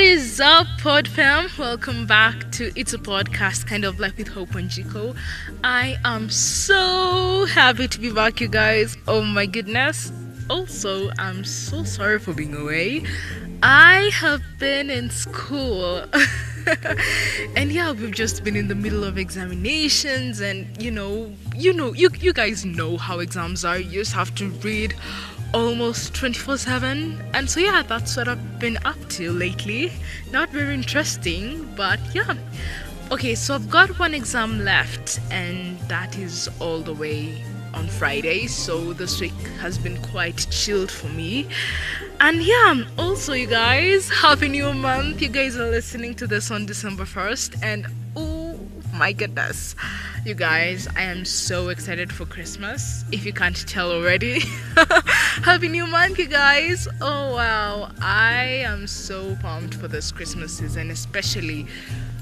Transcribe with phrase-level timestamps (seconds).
[0.00, 1.50] What is up, Pod Fam?
[1.58, 5.14] Welcome back to It's a Podcast, kind of like with Hope and Jiko.
[5.62, 8.96] I am so happy to be back, you guys.
[9.06, 10.10] Oh my goodness.
[10.48, 13.04] Also, I'm so sorry for being away.
[13.62, 16.06] I have been in school.
[17.54, 21.92] and yeah, we've just been in the middle of examinations and you know, you know,
[21.92, 23.78] you you guys know how exams are.
[23.78, 24.94] You just have to read
[25.52, 29.92] almost 24 7 and so yeah that's what i've been up to lately.
[30.30, 32.34] Not very interesting but yeah.
[33.10, 37.42] Okay so i've got one exam left and that is all the way
[37.74, 38.46] on friday.
[38.46, 41.48] So this week has been quite chilled for me.
[42.20, 45.20] And yeah also you guys happy new month.
[45.20, 48.58] You guys are listening to this on december 1st and oh
[48.94, 49.74] my goodness.
[50.26, 53.06] You guys, I am so excited for Christmas.
[53.10, 54.42] If you can't tell already.
[55.42, 56.86] Happy New Month, you guys!
[57.00, 61.66] Oh wow, I am so pumped for this Christmas season, especially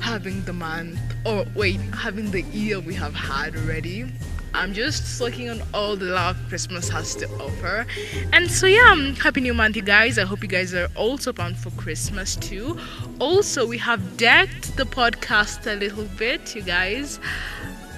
[0.00, 4.04] having the month, or wait, having the year we have had already.
[4.52, 7.86] I'm just looking on all the love Christmas has to offer.
[8.32, 10.18] And so, yeah, um, happy new month, you guys.
[10.18, 12.78] I hope you guys are also pumped for Christmas too.
[13.18, 17.18] Also, we have decked the podcast a little bit, you guys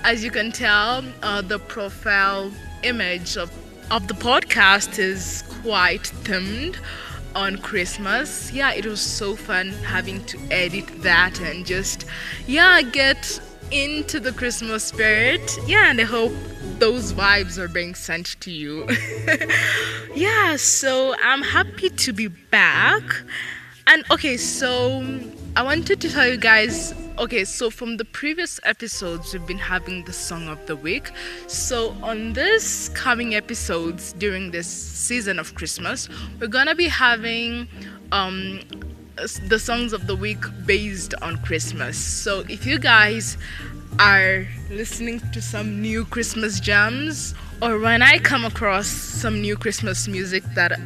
[0.04, 2.52] as you can tell, uh, the profile
[2.82, 3.50] image of,
[3.90, 6.76] of the podcast is quite themed
[7.34, 8.52] on Christmas.
[8.52, 12.04] Yeah, it was so fun having to edit that and just,
[12.46, 15.56] yeah, get into the Christmas spirit.
[15.66, 16.32] Yeah, and I hope
[16.78, 18.88] those vibes are being sent to you.
[20.14, 23.02] yeah, so I'm happy to be back.
[23.86, 25.02] And okay, so
[25.56, 30.04] I wanted to tell you guys okay, so from the previous episodes, we've been having
[30.04, 31.10] the song of the week.
[31.46, 36.08] So on this coming episodes during this season of Christmas,
[36.40, 37.68] we're gonna be having
[38.12, 38.60] um
[39.48, 41.98] the songs of the week based on Christmas.
[41.98, 43.36] So if you guys
[43.98, 50.06] are listening to some new Christmas jams, or when I come across some new Christmas
[50.06, 50.78] music that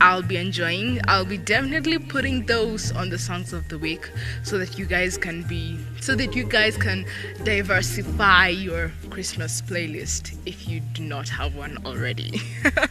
[0.00, 1.00] I'll be enjoying.
[1.08, 4.10] I'll be definitely putting those on the songs of the week
[4.42, 7.06] so that you guys can be so that you guys can
[7.44, 12.40] diversify your Christmas playlist if you do not have one already.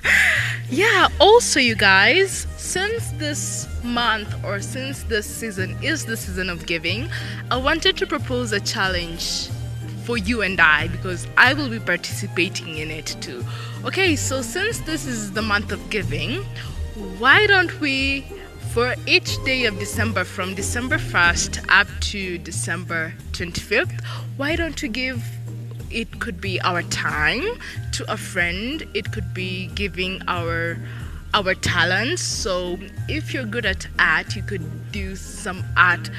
[0.70, 6.66] yeah, also you guys, since this month or since this season is the season of
[6.66, 7.10] giving,
[7.52, 9.50] I wanted to propose a challenge
[10.06, 13.44] for you and I because I will be participating in it too.
[13.84, 16.44] Okay, so since this is the month of giving,
[16.96, 18.26] why don't we,
[18.72, 24.02] for each day of December, from December 1st up to December 25th,
[24.38, 25.22] why don't we give
[25.92, 27.44] it could be our time
[27.92, 30.78] to a friend, it could be giving our
[31.34, 32.22] our talents.
[32.22, 32.80] So
[33.10, 36.10] if you're good at art, you could do some art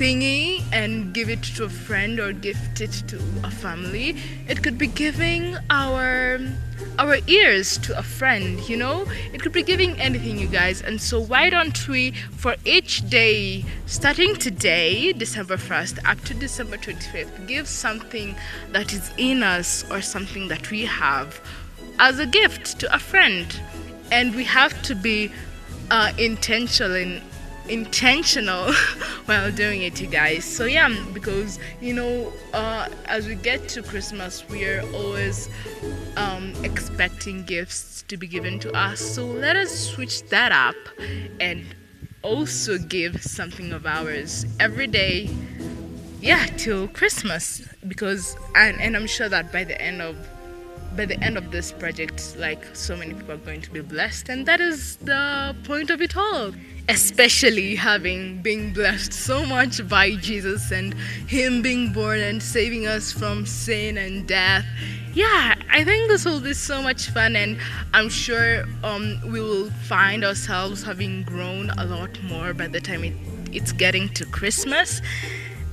[0.00, 4.16] thingy and give it to a friend or gift it to a family.
[4.48, 6.40] It could be giving our
[6.98, 9.04] our ears to a friend, you know?
[9.34, 10.80] It could be giving anything, you guys.
[10.80, 16.78] And so, why don't we, for each day, starting today, December 1st, up to December
[16.78, 18.34] 25th, give something
[18.72, 21.40] that is in us or something that we have
[21.98, 23.60] as a gift to a friend?
[24.10, 25.30] And we have to be
[25.90, 27.20] uh, intentional in
[27.70, 28.72] intentional
[29.26, 30.44] while doing it you guys.
[30.44, 35.48] So yeah because you know uh, as we get to christmas we are always
[36.16, 39.00] um, expecting gifts to be given to us.
[39.00, 40.76] So let us switch that up
[41.40, 41.64] and
[42.22, 45.30] also give something of ours every day
[46.20, 47.62] yeah till christmas.
[47.86, 50.16] Because and, and i'm sure that by the end of
[50.96, 54.28] by the end of this project like so many people are going to be blessed.
[54.28, 56.52] And that is the point of it all
[56.90, 60.92] especially having been blessed so much by Jesus and
[61.28, 64.66] Him being born and saving us from sin and death.
[65.14, 67.58] Yeah, I think this will be so much fun, and
[67.94, 73.04] I'm sure um, we will find ourselves having grown a lot more by the time
[73.04, 73.14] it,
[73.52, 75.00] it's getting to Christmas.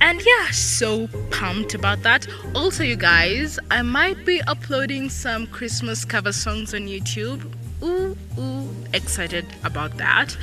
[0.00, 2.28] And yeah, so pumped about that.
[2.54, 7.52] Also, you guys, I might be uploading some Christmas cover songs on YouTube.
[7.82, 10.36] Ooh, ooh, excited about that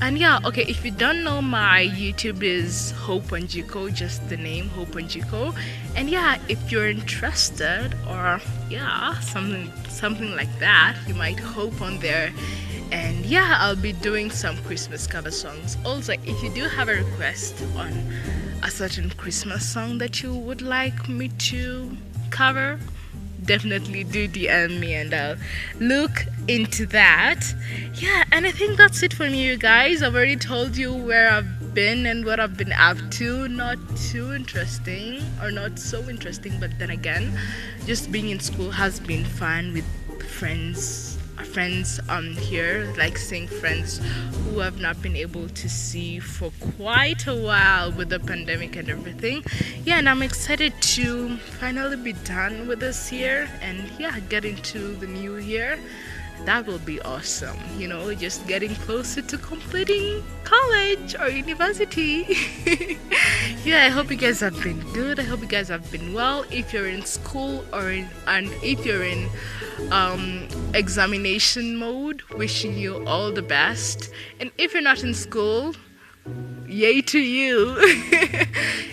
[0.00, 4.36] and yeah okay if you don't know my youtube is hope and jiko just the
[4.36, 5.54] name hope and jiko.
[5.96, 11.98] And yeah if you're interested or yeah something something like that you might hope on
[12.00, 12.32] there.
[12.92, 15.76] And yeah i'll be doing some christmas cover songs.
[15.84, 17.90] Also if you do have a request on
[18.62, 21.96] a certain christmas song that you would like me to
[22.30, 22.78] cover
[23.46, 25.36] definitely do DM me and I'll
[25.78, 27.54] look into that.
[27.94, 30.02] Yeah, and I think that's it for me, you guys.
[30.02, 33.48] I've already told you where I've been and what I've been up to.
[33.48, 37.38] Not too interesting or not so interesting, but then again,
[37.86, 39.84] just being in school has been fun with
[40.28, 44.00] friends friends um here like seeing friends
[44.44, 48.88] who have not been able to see for quite a while with the pandemic and
[48.88, 49.44] everything.
[49.84, 54.94] Yeah and i'm excited to finally be done with this year and yeah get into
[54.96, 55.78] the new year
[56.44, 62.26] that will be awesome you know just getting closer to completing college or university.
[63.64, 65.18] Yeah i hope you guys have been good.
[65.18, 66.44] I hope you guys have been well.
[66.50, 69.28] If you're in school or in and if you're in
[69.90, 74.10] um, examination mode wishing you all the best.
[74.38, 75.74] And if you're not in school
[76.66, 77.76] yay to you.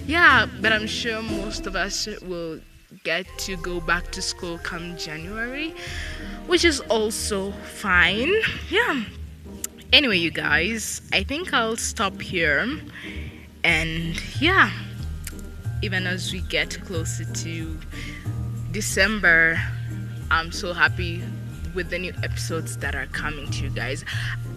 [0.06, 2.60] Yeah but i'm sure most of us will
[3.04, 5.74] get to go back to school come January,
[6.48, 8.34] which is also fine.
[8.70, 9.04] Yeah.
[9.94, 12.68] Anyway, you guys, I think I'll stop here.
[13.64, 14.72] And yeah,
[15.82, 17.78] even as we get closer to
[18.72, 19.60] December,
[20.30, 21.22] I'm so happy
[21.74, 24.06] with the new episodes that are coming to you guys.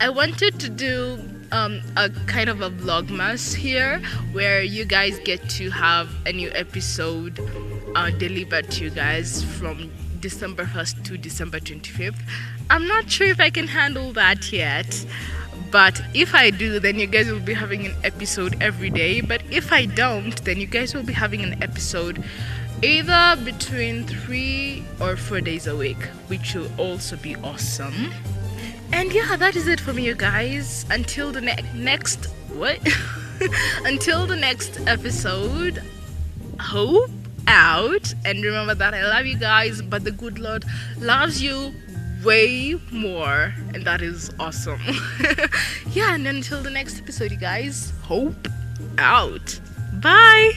[0.00, 1.18] I wanted to do
[1.54, 4.00] um, a kind of a vlogmas here
[4.32, 7.38] where you guys get to have a new episode
[7.94, 12.18] uh, delivered to you guys from December 1st to December 25th.
[12.70, 15.06] I'm not sure if I can handle that yet.
[15.70, 19.20] But if I do, then you guys will be having an episode every day.
[19.20, 22.22] But if I don't, then you guys will be having an episode
[22.82, 28.12] either between three or four days a week, which will also be awesome.
[28.94, 30.86] And yeah, that is it for me, you guys.
[30.88, 32.78] Until the ne- next what?
[33.84, 35.82] Until the next episode.
[36.60, 37.10] Hope
[37.48, 40.64] out and remember that I love you guys, but the good Lord
[41.00, 41.74] loves you
[42.24, 44.80] way more, and that is awesome.
[45.90, 48.46] yeah, and until the next episode, you guys, hope
[48.96, 49.58] out.
[49.94, 50.52] Bye.